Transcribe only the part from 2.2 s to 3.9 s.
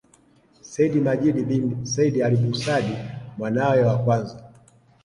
Al Busad mwanawe